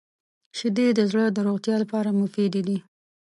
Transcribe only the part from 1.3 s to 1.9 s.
د روغتیا